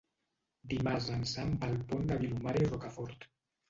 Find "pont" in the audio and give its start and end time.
1.95-2.11